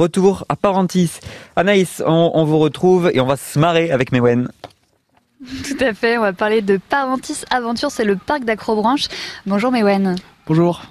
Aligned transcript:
Retour 0.00 0.44
à 0.50 0.56
Parentis. 0.56 1.10
Anaïs, 1.56 2.02
on, 2.06 2.30
on 2.34 2.44
vous 2.44 2.58
retrouve 2.58 3.10
et 3.14 3.20
on 3.20 3.26
va 3.26 3.38
se 3.38 3.58
marrer 3.58 3.90
avec 3.90 4.12
Mewen. 4.12 4.50
Tout 5.64 5.76
à 5.82 5.94
fait, 5.94 6.18
on 6.18 6.20
va 6.20 6.34
parler 6.34 6.60
de 6.60 6.76
Parentis 6.76 7.44
Aventure, 7.48 7.90
c'est 7.90 8.04
le 8.04 8.16
parc 8.16 8.44
d'Acrobranche. 8.44 9.06
Bonjour 9.46 9.72
Mewen. 9.72 10.16
Bonjour. 10.46 10.82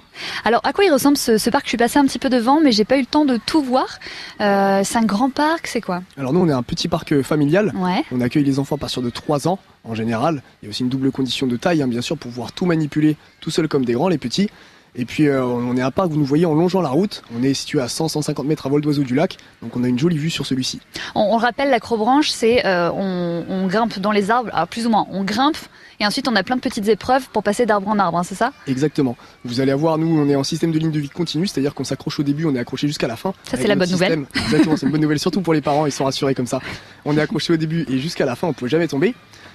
Alors, 0.44 0.60
à 0.64 0.72
quoi 0.72 0.84
il 0.84 0.90
ressemble 0.92 1.16
ce, 1.16 1.38
ce 1.38 1.50
parc? 1.50 1.66
Je 1.66 1.68
suis 1.68 1.78
passée 1.78 2.00
un 2.00 2.04
petit 2.04 2.18
peu 2.18 2.28
devant, 2.28 2.60
mais 2.60 2.72
j'ai 2.72 2.84
pas 2.84 2.96
eu 2.96 3.00
le 3.02 3.06
temps 3.06 3.24
de 3.24 3.38
tout 3.46 3.62
voir. 3.62 4.00
Euh, 4.40 4.80
c'est 4.82 4.98
un 4.98 5.04
grand 5.04 5.30
parc, 5.30 5.68
c'est 5.68 5.80
quoi? 5.80 6.02
Alors 6.18 6.32
nous, 6.32 6.40
on 6.40 6.48
est 6.48 6.52
un 6.52 6.64
petit 6.64 6.88
parc 6.88 7.12
euh, 7.12 7.22
familial. 7.22 7.72
Ouais. 7.76 8.02
On 8.10 8.20
accueille 8.20 8.42
les 8.44 8.58
enfants 8.58 8.74
à 8.74 8.78
partir 8.78 9.02
de 9.02 9.10
3 9.10 9.46
ans 9.46 9.60
en 9.84 9.94
général. 9.94 10.42
Il 10.62 10.66
y 10.66 10.68
a 10.68 10.70
aussi 10.70 10.82
une 10.82 10.88
double 10.88 11.12
condition 11.12 11.46
de 11.46 11.56
taille, 11.56 11.80
hein, 11.80 11.86
bien 11.86 12.02
sûr, 12.02 12.18
pour 12.18 12.32
pouvoir 12.32 12.50
tout 12.50 12.66
manipuler 12.66 13.16
tout 13.40 13.52
seul 13.52 13.68
comme 13.68 13.84
des 13.84 13.92
grands, 13.92 14.08
les 14.08 14.18
petits. 14.18 14.50
Et 14.96 15.04
puis 15.04 15.28
euh, 15.28 15.44
on 15.44 15.76
est 15.76 15.80
à 15.80 15.86
un 15.86 15.90
parc, 15.90 16.10
vous 16.10 16.16
nous 16.16 16.24
voyez, 16.24 16.46
en 16.46 16.54
longeant 16.54 16.80
la 16.80 16.88
route. 16.88 17.22
On 17.38 17.42
est 17.42 17.54
situé 17.54 17.80
à 17.80 17.86
100-150 17.86 18.46
mètres 18.46 18.66
à 18.66 18.70
vol 18.70 18.80
d'oiseau 18.80 19.02
du 19.02 19.14
lac, 19.14 19.36
donc 19.62 19.76
on 19.76 19.84
a 19.84 19.88
une 19.88 19.98
jolie 19.98 20.16
vue 20.16 20.30
sur 20.30 20.46
celui-ci. 20.46 20.80
On, 21.14 21.20
on 21.20 21.36
rappelle, 21.36 21.70
l'acrobranche, 21.70 22.30
c'est 22.30 22.64
euh, 22.66 22.90
on, 22.92 23.44
on 23.48 23.66
grimpe 23.66 23.98
dans 23.98 24.12
les 24.12 24.30
arbres, 24.30 24.50
alors 24.52 24.68
plus 24.68 24.86
ou 24.86 24.90
moins, 24.90 25.06
on 25.10 25.22
grimpe, 25.22 25.58
et 26.00 26.06
ensuite 26.06 26.28
on 26.28 26.36
a 26.36 26.42
plein 26.42 26.56
de 26.56 26.60
petites 26.60 26.88
épreuves 26.88 27.28
pour 27.32 27.42
passer 27.42 27.66
d'arbre 27.66 27.88
en 27.88 27.98
arbre, 27.98 28.18
hein, 28.18 28.22
c'est 28.22 28.34
ça? 28.34 28.52
Exactement. 28.66 29.16
Vous 29.44 29.60
allez 29.60 29.72
avoir, 29.72 29.98
nous, 29.98 30.18
on 30.18 30.28
est 30.28 30.36
en 30.36 30.44
système 30.44 30.72
de 30.72 30.78
ligne 30.78 30.90
de 30.90 31.00
vie 31.00 31.10
continue, 31.10 31.46
c'est-à-dire 31.46 31.74
qu'on 31.74 31.84
s'accroche 31.84 32.18
au 32.18 32.22
début, 32.22 32.46
on 32.46 32.54
est 32.54 32.58
accroché 32.58 32.86
jusqu'à 32.86 33.06
la 33.06 33.16
fin. 33.16 33.34
Ça, 33.50 33.56
c'est 33.56 33.68
la 33.68 33.76
bonne 33.76 33.90
nouvelle. 33.90 34.24
Exactement, 34.34 34.76
c'est 34.76 34.86
une 34.86 34.92
bonne 34.92 35.00
nouvelle, 35.02 35.18
surtout 35.18 35.42
pour 35.42 35.52
les 35.52 35.60
parents, 35.60 35.86
ils 35.86 35.92
sont 35.92 36.04
rassurés 36.04 36.34
comme 36.34 36.46
ça. 36.46 36.60
On 37.04 37.16
est 37.16 37.20
accroché 37.20 37.52
au 37.52 37.56
début 37.56 37.84
et 37.90 37.98
jusqu'à 37.98 38.24
la 38.24 38.34
fin, 38.34 38.48
on 38.48 38.52
peut 38.54 38.68
jamais 38.68 38.88
tomber. 38.88 39.14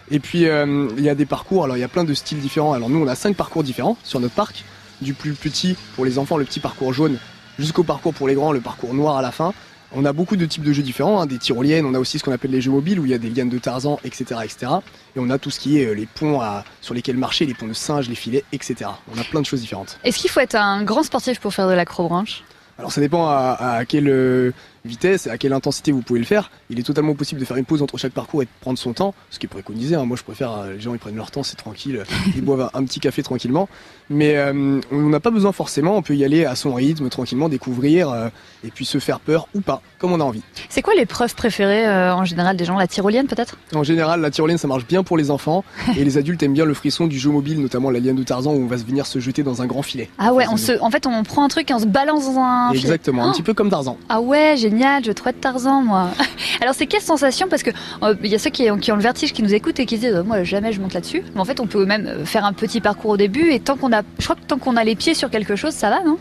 Et 0.09 0.19
puis 0.19 0.45
euh, 0.45 0.89
il 0.97 1.03
y 1.03 1.09
a 1.09 1.15
des 1.15 1.25
parcours, 1.25 1.63
alors 1.63 1.77
il 1.77 1.79
y 1.79 1.83
a 1.83 1.87
plein 1.87 2.03
de 2.03 2.13
styles 2.13 2.39
différents. 2.39 2.73
Alors 2.73 2.89
nous, 2.89 3.01
on 3.01 3.07
a 3.07 3.15
cinq 3.15 3.35
parcours 3.35 3.63
différents 3.63 3.97
sur 4.03 4.19
notre 4.19 4.33
parc, 4.35 4.65
du 5.01 5.13
plus 5.13 5.33
petit 5.33 5.75
pour 5.95 6.05
les 6.05 6.17
enfants, 6.19 6.37
le 6.37 6.45
petit 6.45 6.59
parcours 6.59 6.93
jaune, 6.93 7.17
jusqu'au 7.59 7.83
parcours 7.83 8.13
pour 8.13 8.27
les 8.27 8.35
grands, 8.35 8.51
le 8.51 8.61
parcours 8.61 8.93
noir 8.93 9.17
à 9.17 9.21
la 9.21 9.31
fin. 9.31 9.53
On 9.93 10.05
a 10.05 10.13
beaucoup 10.13 10.37
de 10.37 10.45
types 10.45 10.63
de 10.63 10.71
jeux 10.71 10.83
différents, 10.83 11.19
hein, 11.21 11.25
des 11.25 11.37
tyroliennes, 11.37 11.85
on 11.85 11.93
a 11.93 11.99
aussi 11.99 12.17
ce 12.17 12.23
qu'on 12.23 12.31
appelle 12.31 12.51
les 12.51 12.61
jeux 12.61 12.71
mobiles 12.71 12.97
où 12.99 13.05
il 13.05 13.11
y 13.11 13.13
a 13.13 13.17
des 13.17 13.29
lianes 13.29 13.49
de 13.49 13.57
Tarzan, 13.57 13.99
etc., 14.05 14.23
etc. 14.43 14.71
Et 15.15 15.19
on 15.19 15.29
a 15.29 15.37
tout 15.37 15.49
ce 15.49 15.59
qui 15.59 15.79
est 15.79 15.85
euh, 15.87 15.91
les 15.93 16.05
ponts 16.05 16.39
à- 16.39 16.63
sur 16.79 16.93
lesquels 16.93 17.17
marcher, 17.17 17.45
les 17.45 17.53
ponts 17.53 17.67
de 17.67 17.73
singes, 17.73 18.07
les 18.07 18.15
filets, 18.15 18.45
etc. 18.53 18.89
On 19.13 19.19
a 19.19 19.23
plein 19.25 19.41
de 19.41 19.45
choses 19.45 19.59
différentes. 19.59 19.99
Est-ce 20.05 20.17
qu'il 20.19 20.29
faut 20.29 20.39
être 20.39 20.55
un 20.55 20.83
grand 20.83 21.03
sportif 21.03 21.41
pour 21.41 21.53
faire 21.53 21.67
de 21.67 21.73
l'acrobranche? 21.73 22.43
Alors 22.79 22.93
ça 22.93 23.01
dépend 23.01 23.27
à, 23.27 23.57
à 23.59 23.85
quelle 23.85 24.07
euh, 24.07 24.51
vitesse 24.85 25.27
et 25.27 25.29
à 25.29 25.37
quelle 25.37 25.53
intensité 25.53 25.91
vous 25.91 26.01
pouvez 26.01 26.19
le 26.19 26.25
faire. 26.25 26.49
Il 26.69 26.79
est 26.79 26.83
totalement 26.83 27.13
possible 27.13 27.39
de 27.39 27.45
faire 27.45 27.57
une 27.57 27.65
pause 27.65 27.81
entre 27.81 27.97
chaque 27.97 28.13
parcours 28.13 28.41
et 28.41 28.45
de 28.45 28.49
prendre 28.61 28.77
son 28.79 28.93
temps, 28.93 29.13
ce 29.29 29.39
qui 29.39 29.45
est 29.45 29.49
préconisé. 29.49 29.95
hein. 29.95 30.05
Moi 30.05 30.17
je 30.17 30.23
préfère, 30.23 30.51
euh, 30.51 30.73
les 30.73 30.79
gens 30.79 30.93
ils 30.93 30.99
prennent 30.99 31.15
leur 31.15 31.31
temps, 31.31 31.43
c'est 31.43 31.55
tranquille, 31.57 32.03
ils 32.35 32.41
boivent 32.41 32.69
un, 32.73 32.83
petit 32.83 32.99
café 32.99 33.23
tranquillement. 33.23 33.69
Mais 34.09 34.35
euh, 34.37 34.81
on 34.91 34.97
n'a 35.09 35.19
pas 35.19 35.29
besoin 35.31 35.51
forcément, 35.51 35.95
on 35.95 36.01
peut 36.01 36.15
y 36.15 36.25
aller 36.25 36.45
à 36.45 36.55
son 36.55 36.73
rythme, 36.73 37.09
tranquillement, 37.09 37.47
découvrir 37.49 38.09
euh, 38.09 38.27
et 38.63 38.69
puis 38.69 38.85
se 38.85 38.97
faire 38.99 39.19
peur 39.19 39.47
ou 39.55 39.61
pas, 39.61 39.81
comme 39.99 40.11
on 40.11 40.19
a 40.19 40.23
envie. 40.23 40.41
C'est 40.69 40.81
quoi 40.81 40.93
l'épreuve 40.95 41.33
préférée 41.35 41.87
euh, 41.87 42.13
en 42.13 42.25
général 42.25 42.57
des 42.57 42.65
gens 42.65 42.77
La 42.77 42.87
tyrolienne 42.87 43.27
peut-être? 43.27 43.57
En 43.73 43.83
général, 43.83 44.19
la 44.21 44.31
tyrolienne 44.31 44.57
ça 44.57 44.67
marche 44.67 44.85
bien 44.85 45.03
pour 45.03 45.17
les 45.17 45.31
enfants 45.31 45.63
et 45.97 46.03
les 46.03 46.17
adultes 46.17 46.43
aiment 46.43 46.53
bien 46.53 46.65
le 46.65 46.73
frisson 46.73 47.07
du 47.07 47.17
jeu 47.19 47.29
mobile, 47.29 47.61
notamment 47.61 47.89
la 47.89 47.99
liane 47.99 48.15
de 48.15 48.23
Tarzan 48.23 48.51
où 48.53 48.63
on 48.63 48.67
va 48.67 48.77
se 48.77 48.83
venir 48.83 49.05
se 49.05 49.19
jeter 49.19 49.43
dans 49.43 49.61
un 49.61 49.65
grand 49.67 49.81
filet. 49.81 50.09
Ah 50.17 50.33
ouais, 50.33 50.45
on 50.51 50.57
se, 50.57 50.73
en 50.81 50.89
fait 50.91 51.05
on 51.07 51.23
prend 51.23 51.43
un 51.45 51.47
truc 51.47 51.69
et 51.71 51.73
on 51.73 51.79
se 51.79 51.85
balance 51.85 52.25
dans 52.25 52.39
un 52.39 52.69
filet. 52.71 52.81
Exactement, 52.81 53.23
un 53.25 53.29
Oh. 53.29 53.33
petit 53.33 53.43
peu 53.43 53.53
comme 53.53 53.69
Tarzan. 53.69 53.97
Ah 54.09 54.19
ouais, 54.19 54.57
génial, 54.71 55.03
je 55.03 55.11
trouve 55.11 55.33
Tarzan 55.33 55.81
moi. 55.81 56.09
Alors 56.61 56.73
c'est 56.73 56.87
quelle 56.87 57.01
sensation? 57.01 57.47
Parce 57.49 57.63
que 57.63 57.71
euh, 58.03 58.15
il 58.23 58.29
y 58.29 58.35
a 58.35 58.39
ceux 58.39 58.49
qui 58.49 58.69
ont, 58.71 58.77
qui 58.77 58.91
ont 58.91 58.95
le 58.95 59.01
vertige 59.01 59.33
qui 59.33 59.43
nous 59.43 59.53
écoutent 59.53 59.79
et 59.79 59.85
qui 59.85 59.97
se 59.97 60.01
disent 60.01 60.15
euh, 60.15 60.23
moi 60.23 60.43
jamais 60.43 60.71
je 60.71 60.81
monte 60.81 60.93
là-dessus. 60.93 61.23
Mais 61.33 61.41
en 61.41 61.45
fait 61.45 61.59
on 61.59 61.67
peut 61.67 61.85
même 61.85 62.07
euh, 62.07 62.25
faire 62.25 62.45
un 62.45 62.53
petit 62.53 62.81
parcours 62.81 63.11
au 63.11 63.17
début 63.17 63.51
et 63.51 63.59
tant 63.59 63.75
qu'on 63.75 63.91
a, 63.91 64.01
je 64.17 64.23
crois 64.23 64.35
que 64.35 64.45
tant 64.47 64.57
qu'on 64.57 64.77
a 64.77 64.83
les 64.83 64.95
pieds 64.95 65.13
sur 65.13 65.29
quelque 65.29 65.55
chose 65.55 65.73
ça 65.73 65.89
va 65.89 66.03
non? 66.03 66.17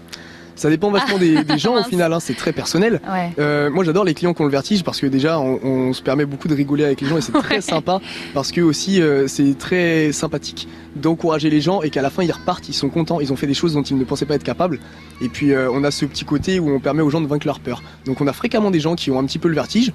Ça 0.57 0.69
dépend 0.71 0.91
vachement 0.91 1.19
des, 1.19 1.45
des 1.45 1.59
gens 1.59 1.79
au 1.79 1.85
final, 1.89 2.13
hein, 2.13 2.21
c'est 2.21 2.37
très 2.37 2.53
personnel. 2.53 3.01
Ouais. 3.11 3.31
Euh, 3.39 3.71
moi 3.71 3.85
j'adore 3.85 4.05
les 4.05 4.15
clients 4.15 4.35
qui 4.35 4.43
ont 4.43 4.47
le 4.47 4.51
vertige 4.51 4.85
parce 4.85 5.01
que 5.01 5.07
déjà 5.07 5.39
on, 5.39 5.59
on 5.63 5.93
se 5.93 6.03
permet 6.03 6.25
beaucoup 6.25 6.49
de 6.49 6.55
rigoler 6.55 6.85
avec 6.85 7.01
les 7.01 7.09
gens 7.09 7.17
et 7.17 7.21
c'est 7.21 7.33
très 7.33 7.61
sympa 7.61 8.01
parce 8.35 8.53
que 8.53 8.61
aussi 8.61 9.01
euh, 9.01 9.27
c'est 9.27 9.57
très 9.59 10.13
sympathique 10.13 10.69
d'encourager 10.97 11.51
les 11.51 11.61
gens 11.61 11.83
et 11.83 11.91
qu'à 11.91 12.03
la 12.03 12.11
fin 12.11 12.23
ils 12.23 12.33
repartent, 12.33 12.69
ils 12.69 12.75
sont 12.75 12.89
contents, 12.89 13.21
ils 13.21 13.33
ont 13.33 13.37
fait 13.37 13.47
des 13.47 13.55
choses 13.55 13.75
dont 13.75 13.83
ils 13.83 13.97
ne 13.97 14.05
pensaient 14.05 14.27
pas 14.27 14.35
être 14.35 14.45
capables 14.45 14.81
et 15.21 15.29
puis 15.29 15.53
euh, 15.53 15.71
on 15.73 15.85
a 15.85 15.91
ce 15.91 16.05
petit 16.05 16.25
côté 16.25 16.59
où 16.61 16.71
on 16.71 16.81
permet 16.81 17.03
aux 17.03 17.11
gens 17.11 17.21
de 17.21 17.27
vaincre 17.27 17.47
leur 17.47 17.61
peur. 17.61 17.83
Donc 18.07 18.21
on 18.21 18.27
a 18.27 18.33
fréquemment 18.33 18.71
des 18.71 18.81
gens 18.81 18.95
qui 18.95 19.11
ont 19.11 19.19
un 19.19 19.25
petit 19.25 19.39
peu 19.39 19.49
le 19.49 19.55
vertige 19.55 19.93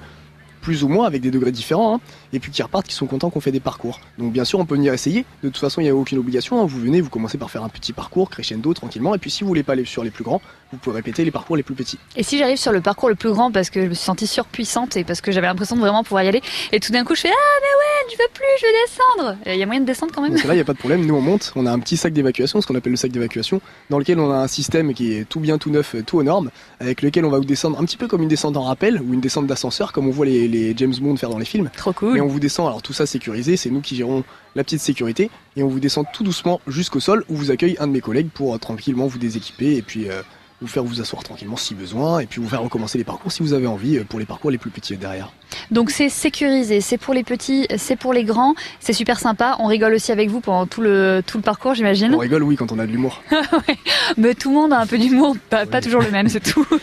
plus 0.66 0.82
ou 0.82 0.88
moins 0.88 1.06
avec 1.06 1.22
des 1.22 1.30
degrés 1.30 1.52
différents 1.52 1.94
hein, 1.94 2.00
et 2.32 2.40
puis 2.40 2.50
qui 2.50 2.60
repartent 2.60 2.88
qui 2.88 2.94
sont 2.94 3.06
contents 3.06 3.30
qu'on 3.30 3.38
fait 3.38 3.52
des 3.52 3.60
parcours. 3.60 4.00
Donc 4.18 4.32
bien 4.32 4.44
sûr 4.44 4.58
on 4.58 4.66
peut 4.66 4.74
venir 4.74 4.92
essayer, 4.92 5.24
de 5.44 5.48
toute 5.48 5.58
façon 5.58 5.80
il 5.80 5.84
n'y 5.84 5.90
a 5.90 5.94
aucune 5.94 6.18
obligation, 6.18 6.60
hein. 6.60 6.66
vous 6.66 6.80
venez, 6.80 7.00
vous 7.00 7.08
commencez 7.08 7.38
par 7.38 7.52
faire 7.52 7.62
un 7.62 7.68
petit 7.68 7.92
parcours 7.92 8.28
crescendo 8.30 8.74
tranquillement 8.74 9.14
et 9.14 9.18
puis 9.18 9.30
si 9.30 9.44
vous 9.44 9.48
voulez 9.48 9.62
pas 9.62 9.74
aller 9.74 9.84
sur 9.84 10.02
les 10.02 10.10
plus 10.10 10.24
grands, 10.24 10.42
vous 10.72 10.78
pouvez 10.78 10.96
répéter 10.96 11.24
les 11.24 11.30
parcours 11.30 11.56
les 11.56 11.62
plus 11.62 11.76
petits. 11.76 12.00
Et 12.16 12.24
si 12.24 12.36
j'arrive 12.36 12.56
sur 12.56 12.72
le 12.72 12.80
parcours 12.80 13.08
le 13.08 13.14
plus 13.14 13.30
grand 13.30 13.52
parce 13.52 13.70
que 13.70 13.80
je 13.80 13.86
me 13.86 13.94
suis 13.94 14.04
sentie 14.04 14.26
surpuissante 14.26 14.96
et 14.96 15.04
parce 15.04 15.20
que 15.20 15.30
j'avais 15.30 15.46
l'impression 15.46 15.76
de 15.76 15.80
vraiment 15.82 16.02
pouvoir 16.02 16.24
y 16.24 16.28
aller 16.28 16.42
et 16.72 16.80
tout 16.80 16.90
d'un 16.90 17.04
coup 17.04 17.14
je 17.14 17.20
fais 17.20 17.30
ah 17.30 17.60
mais 17.62 17.68
ouais 17.68 18.10
je 18.10 18.16
veux 18.16 18.28
plus 18.32 18.46
je 18.60 18.66
veux 18.66 18.72
descendre. 18.86 19.36
Il 19.46 19.58
y 19.58 19.62
a 19.62 19.66
moyen 19.66 19.80
de 19.80 19.86
descendre 19.86 20.12
quand 20.14 20.22
même. 20.22 20.32
Donc 20.32 20.44
là, 20.44 20.52
il 20.52 20.56
n'y 20.56 20.62
a 20.62 20.64
pas 20.64 20.72
de 20.72 20.78
problème. 20.78 21.04
Nous, 21.04 21.14
on 21.14 21.20
monte. 21.20 21.52
On 21.56 21.66
a 21.66 21.70
un 21.70 21.78
petit 21.78 21.96
sac 21.96 22.12
d'évacuation, 22.12 22.60
ce 22.60 22.66
qu'on 22.66 22.74
appelle 22.74 22.92
le 22.92 22.96
sac 22.96 23.10
d'évacuation, 23.10 23.60
dans 23.90 23.98
lequel 23.98 24.18
on 24.18 24.30
a 24.30 24.36
un 24.36 24.46
système 24.46 24.94
qui 24.94 25.12
est 25.12 25.28
tout 25.28 25.40
bien, 25.40 25.58
tout 25.58 25.70
neuf, 25.70 25.96
tout 26.06 26.18
aux 26.18 26.22
normes, 26.22 26.50
avec 26.80 27.02
lequel 27.02 27.24
on 27.24 27.30
va 27.30 27.38
vous 27.38 27.44
descendre 27.44 27.78
un 27.80 27.84
petit 27.84 27.96
peu 27.96 28.08
comme 28.08 28.22
une 28.22 28.28
descente 28.28 28.56
en 28.56 28.62
rappel 28.62 29.00
ou 29.00 29.14
une 29.14 29.20
descente 29.20 29.46
d'ascenseur, 29.46 29.92
comme 29.92 30.06
on 30.06 30.10
voit 30.10 30.26
les, 30.26 30.48
les 30.48 30.55
James 30.76 30.94
Bond 31.00 31.16
faire 31.16 31.30
dans 31.30 31.38
les 31.38 31.44
films. 31.44 31.70
Trop 31.76 31.92
cool. 31.92 32.20
on 32.20 32.26
vous 32.26 32.40
descend, 32.40 32.66
alors 32.66 32.82
tout 32.82 32.92
ça 32.92 33.06
sécurisé, 33.06 33.56
c'est 33.56 33.70
nous 33.70 33.80
qui 33.80 33.96
gérons 33.96 34.24
la 34.54 34.64
petite 34.64 34.80
sécurité, 34.80 35.30
et 35.56 35.62
on 35.62 35.68
vous 35.68 35.80
descend 35.80 36.06
tout 36.12 36.24
doucement 36.24 36.60
jusqu'au 36.66 37.00
sol, 37.00 37.24
où 37.28 37.36
vous 37.36 37.50
accueille 37.50 37.76
un 37.78 37.86
de 37.86 37.92
mes 37.92 38.00
collègues 38.00 38.30
pour 38.32 38.54
euh, 38.54 38.58
tranquillement 38.58 39.06
vous 39.06 39.18
déséquiper 39.18 39.76
et 39.76 39.82
puis 39.82 40.08
euh, 40.08 40.22
vous 40.62 40.68
faire 40.68 40.84
vous 40.84 41.00
asseoir 41.00 41.22
tranquillement 41.22 41.56
si 41.56 41.74
besoin, 41.74 42.20
et 42.20 42.26
puis 42.26 42.40
vous 42.40 42.48
faire 42.48 42.62
recommencer 42.62 42.96
les 42.96 43.04
parcours 43.04 43.30
si 43.30 43.42
vous 43.42 43.52
avez 43.52 43.66
envie, 43.66 43.98
euh, 43.98 44.04
pour 44.04 44.18
les 44.18 44.24
parcours 44.24 44.50
les 44.50 44.58
plus 44.58 44.70
petits 44.70 44.96
derrière. 44.96 45.32
Donc 45.70 45.90
c'est 45.90 46.08
sécurisé, 46.08 46.80
c'est 46.80 46.96
pour 46.96 47.12
les 47.12 47.22
petits, 47.22 47.66
c'est 47.76 47.96
pour 47.96 48.14
les 48.14 48.24
grands, 48.24 48.54
c'est 48.80 48.92
super 48.92 49.18
sympa. 49.18 49.56
On 49.58 49.66
rigole 49.66 49.92
aussi 49.94 50.12
avec 50.12 50.30
vous 50.30 50.40
pendant 50.40 50.66
tout 50.66 50.80
le 50.80 51.22
tout 51.26 51.38
le 51.38 51.42
parcours 51.42 51.74
j'imagine. 51.74 52.14
On 52.14 52.18
rigole, 52.18 52.42
oui, 52.42 52.56
quand 52.56 52.72
on 52.72 52.78
a 52.78 52.86
de 52.86 52.92
l'humour. 52.92 53.22
Mais 54.16 54.34
tout 54.34 54.48
le 54.50 54.54
monde 54.54 54.72
a 54.72 54.80
un 54.80 54.86
peu 54.86 54.98
d'humour, 54.98 55.36
pas, 55.50 55.66
pas 55.66 55.80
toujours 55.80 56.00
le 56.00 56.10
même, 56.10 56.28
c'est 56.28 56.40
tout. 56.40 56.66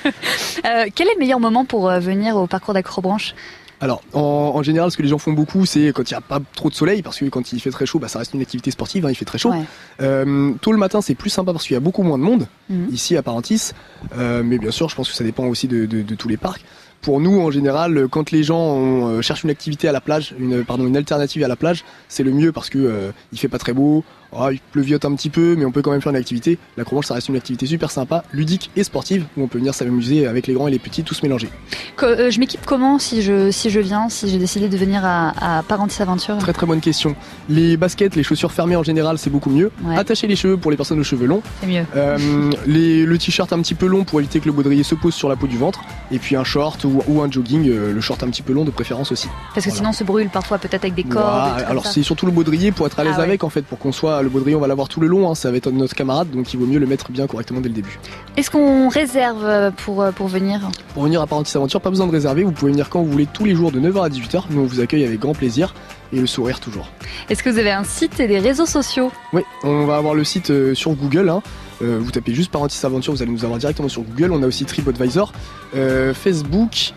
Euh, 0.65 0.85
quel 0.95 1.07
est 1.07 1.15
le 1.15 1.19
meilleur 1.19 1.41
moment 1.41 1.65
pour 1.65 1.89
venir 1.91 2.37
au 2.37 2.47
parcours 2.47 2.73
d'acrobranche? 2.73 3.35
Alors, 3.81 4.01
en, 4.13 4.53
en 4.55 4.63
général, 4.63 4.91
ce 4.91 4.97
que 4.97 5.03
les 5.03 5.09
gens 5.09 5.17
font 5.17 5.33
beaucoup, 5.33 5.65
c'est 5.65 5.91
quand 5.93 6.09
il 6.09 6.13
n'y 6.13 6.17
a 6.17 6.21
pas 6.21 6.39
trop 6.55 6.69
de 6.69 6.73
soleil, 6.73 7.01
parce 7.01 7.19
que 7.19 7.25
quand 7.25 7.51
il 7.51 7.59
fait 7.59 7.69
très 7.71 7.85
chaud, 7.85 7.99
bah, 7.99 8.07
ça 8.07 8.19
reste 8.19 8.33
une 8.33 8.41
activité 8.41 8.71
sportive, 8.71 9.05
hein, 9.05 9.09
il 9.09 9.15
fait 9.15 9.25
très 9.25 9.37
chaud. 9.37 9.51
Ouais. 9.51 9.63
Euh, 10.01 10.53
tôt 10.61 10.71
le 10.71 10.77
matin, 10.77 11.01
c'est 11.01 11.15
plus 11.15 11.29
sympa 11.29 11.51
parce 11.51 11.65
qu'il 11.65 11.73
y 11.73 11.77
a 11.77 11.81
beaucoup 11.81 12.03
moins 12.03 12.17
de 12.17 12.23
monde, 12.23 12.47
Mhm. 12.69 12.87
ici 12.91 13.17
à 13.17 13.21
Parentis. 13.23 13.71
Euh, 14.17 14.41
mais 14.43 14.57
bien 14.57 14.71
sûr, 14.71 14.87
je 14.89 14.95
pense 14.95 15.09
que 15.09 15.15
ça 15.15 15.23
dépend 15.23 15.45
aussi 15.47 15.67
de, 15.67 15.85
de- 15.85 16.01
de 16.01 16.15
tous 16.15 16.27
les 16.29 16.37
parcs. 16.37 16.63
Pour 17.03 17.19
nous, 17.19 17.39
en 17.41 17.51
général, 17.51 18.07
quand 18.09 18.31
les 18.31 18.43
gens 18.43 18.59
ont, 18.59 19.07
euh, 19.09 19.21
cherchent 19.21 19.43
une 19.43 19.49
activité 19.51 19.87
à 19.87 19.91
la 19.91 20.01
plage, 20.01 20.33
une, 20.39 20.63
pardon, 20.63 20.87
une 20.87 20.97
alternative 20.97 21.43
à 21.43 21.47
la 21.47 21.55
plage, 21.57 21.83
c'est 22.07 22.23
le 22.23 22.31
mieux 22.31 22.51
parce 22.51 22.69
que 22.69 22.79
euh, 22.79 23.11
il 23.31 23.37
fait 23.37 23.49
pas 23.49 23.57
très 23.59 23.73
beau, 23.73 24.03
ah, 24.35 24.49
il 24.51 24.59
pleuviote 24.71 25.05
un 25.05 25.13
petit 25.13 25.29
peu, 25.29 25.55
mais 25.55 25.63
on 25.65 25.71
peut 25.71 25.81
quand 25.83 25.91
même 25.91 26.01
faire 26.01 26.09
une 26.11 26.17
activité. 26.17 26.57
L'acrobranche, 26.75 27.05
ça 27.05 27.13
reste 27.13 27.29
une 27.29 27.35
activité 27.35 27.67
super 27.67 27.91
sympa, 27.91 28.23
ludique 28.33 28.71
et 28.75 28.83
sportive, 28.83 29.25
où 29.37 29.43
on 29.43 29.47
peut 29.47 29.59
venir 29.59 29.75
s'amuser 29.75 30.25
avec 30.25 30.47
les 30.47 30.53
grands 30.55 30.67
et 30.67 30.71
les 30.71 30.79
petits, 30.79 31.03
tous 31.03 31.21
mélangés. 31.21 31.49
Co- 31.97 32.07
euh, 32.07 32.31
je 32.31 32.39
m'équipe 32.39 32.65
comment 32.65 32.97
si 32.97 33.21
je 33.21 33.51
si 33.51 33.69
je 33.69 33.79
viens, 33.79 34.09
si 34.09 34.27
j'ai 34.29 34.39
décidé 34.39 34.69
de 34.69 34.77
venir 34.77 35.01
à, 35.05 35.59
à 35.59 35.61
Parentis 35.63 36.01
Aventure 36.01 36.37
Très 36.39 36.53
très 36.53 36.65
bonne 36.65 36.81
question. 36.81 37.15
Les 37.49 37.77
baskets, 37.77 38.15
les 38.15 38.23
chaussures 38.23 38.51
fermées 38.53 38.75
en 38.75 38.81
général, 38.83 39.17
c'est 39.19 39.29
beaucoup 39.29 39.51
mieux. 39.51 39.71
Ouais. 39.83 39.97
Attacher 39.97 40.25
les 40.27 40.35
cheveux 40.35 40.57
pour 40.57 40.71
les 40.71 40.77
personnes 40.77 40.99
aux 40.99 41.03
cheveux 41.03 41.27
longs. 41.27 41.43
C'est 41.61 41.67
mieux. 41.67 41.85
Euh, 41.95 42.17
les- 42.65 43.05
le 43.05 43.17
t-shirt 43.19 43.51
un 43.53 43.59
petit 43.61 43.75
peu 43.75 43.85
long 43.85 44.03
pour 44.03 44.19
éviter 44.19 44.39
que 44.39 44.45
le 44.45 44.51
baudrier 44.51 44.83
se 44.83 44.95
pose 44.95 45.13
sur 45.13 45.29
la 45.29 45.35
peau 45.35 45.45
du 45.47 45.57
ventre. 45.57 45.81
Et 46.11 46.17
puis 46.17 46.35
un 46.35 46.43
short 46.43 46.83
ou, 46.85 46.92
ou 47.07 47.21
un 47.21 47.29
jogging, 47.31 47.69
euh, 47.69 47.93
le 47.93 48.01
short 48.01 48.21
un 48.23 48.27
petit 48.27 48.41
peu 48.41 48.53
long 48.53 48.65
de 48.65 48.71
préférence 48.71 49.11
aussi. 49.11 49.27
Parce 49.53 49.65
que 49.65 49.69
Voilà. 49.71 49.77
sinon 49.77 49.89
on 49.89 49.93
se 49.93 50.03
brûle 50.03 50.29
parfois 50.29 50.57
peut-être 50.57 50.83
avec 50.83 50.93
des 50.95 51.03
cordes. 51.03 51.23
Voilà. 51.51 51.67
Alors 51.67 51.85
c'est 51.87 52.03
surtout 52.03 52.25
le 52.25 52.31
baudrier 52.31 52.71
pour 52.71 52.85
être 52.87 52.99
à 52.99 53.03
l'aise 53.03 53.13
Ah 53.15 53.19
ouais. 53.21 53.25
avec 53.25 53.43
en 53.43 53.49
fait, 53.49 53.61
pour 53.63 53.79
qu'on 53.79 53.91
soit 53.91 54.21
le 54.21 54.29
baudrier, 54.29 54.55
on 54.55 54.59
va 54.59 54.67
l'avoir 54.67 54.87
tout 54.89 54.99
le 54.99 55.07
long. 55.07 55.29
hein, 55.29 55.35
ça 55.35 55.51
va 55.51 55.57
être 55.57 55.71
notre 55.71 55.95
camarade, 55.95 56.29
donc 56.31 56.53
il 56.53 56.59
vaut 56.59 56.65
mieux 56.65 56.79
le 56.79 56.85
mettre 56.87 57.11
bien 57.11 57.27
correctement 57.27 57.61
dès 57.61 57.69
le 57.69 57.75
début. 57.75 57.99
Est-ce 58.37 58.51
qu'on 58.51 58.89
réserve 58.89 59.43
euh, 59.45 59.71
pour 59.71 60.01
euh, 60.01 60.11
pour 60.11 60.27
venir? 60.27 60.69
Pour 60.93 61.03
venir 61.03 61.21
à 61.21 61.27
Parentis 61.27 61.55
Aventure, 61.57 61.81
pas 61.81 61.89
besoin 61.89 62.07
de 62.07 62.11
réserver, 62.11 62.43
vous 62.43 62.51
pouvez 62.51 62.71
venir 62.71 62.89
quand 62.89 63.01
vous 63.01 63.11
voulez 63.11 63.27
tous 63.31 63.45
les 63.45 63.55
jours 63.55 63.71
de 63.71 63.79
9h 63.79 64.03
à 64.05 64.09
18h. 64.09 64.43
Nous 64.49 64.61
on 64.61 64.65
vous 64.65 64.79
accueille 64.79 65.05
avec 65.05 65.19
grand 65.19 65.33
plaisir 65.33 65.73
et 66.13 66.19
le 66.19 66.27
sourire 66.27 66.59
toujours. 66.59 66.87
Est-ce 67.29 67.41
que 67.43 67.49
vous 67.49 67.57
avez 67.57 67.71
un 67.71 67.83
site 67.83 68.19
et 68.19 68.27
des 68.27 68.39
réseaux 68.39 68.65
sociaux? 68.65 69.11
Oui, 69.33 69.41
on 69.63 69.85
va 69.85 69.97
avoir 69.97 70.13
le 70.13 70.23
site 70.23 70.51
euh, 70.51 70.73
sur 70.75 70.91
Google. 70.91 71.29
hein. 71.29 71.41
Euh, 71.81 71.97
vous 71.99 72.11
tapez 72.11 72.33
juste 72.33 72.51
Parentis 72.51 72.79
Aventure, 72.85 73.13
vous 73.13 73.21
allez 73.21 73.31
nous 73.31 73.43
avoir 73.43 73.59
directement 73.59 73.89
sur 73.89 74.03
Google. 74.03 74.31
On 74.31 74.41
a 74.43 74.45
aussi 74.47 74.63
TripAdvisor, 74.63 75.33
euh, 75.75 76.13
Facebook, 76.13 76.93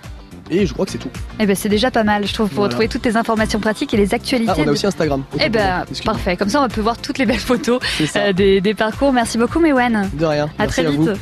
et 0.51 0.65
je 0.67 0.73
crois 0.73 0.85
que 0.87 0.93
c'est 0.93 0.99
tout. 0.99 1.09
Eh 1.41 1.47
ben 1.47 1.57
c'est 1.57 1.69
déjà 1.71 1.91
pas 1.91 2.05
mal, 2.05 2.25
je 2.27 2.33
trouve, 2.35 2.47
pour 2.49 2.57
Voilà. 2.59 2.69
retrouver 2.69 2.89
toutes 2.89 3.05
les 3.05 3.17
informations 3.17 3.59
pratiques 3.59 3.93
et 3.95 3.97
les 3.97 4.15
actualités. 4.15 4.53
Ah, 4.55 4.59
on 4.59 4.63
a 4.63 4.67
de- 4.67 4.71
aussi 4.73 4.87
Instagram. 4.87 5.25
Eh 5.45 5.49
ben 5.49 5.85
parfait, 6.05 6.37
comme 6.37 6.49
ça 6.51 6.59
on 6.59 6.63
va 6.63 6.69
pouvoir 6.69 6.95
voir 6.95 7.03
toutes 7.03 7.19
les 7.19 7.27
belles 7.27 7.39
photos 7.41 7.81
euh, 8.17 8.33
des, 8.33 8.61
des 8.61 8.75
parcours. 8.75 9.13
Merci 9.13 9.39
beaucoup 9.39 9.59
Mewen. 9.59 10.09
De 10.13 10.25
rien. 10.25 10.45
À 10.59 10.65
Merci 10.67 10.83
très 10.83 10.93
vous. 10.93 11.07
vite. 11.07 11.17